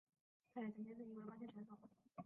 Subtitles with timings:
[0.55, 1.77] 他也曾经是一位棒球选手。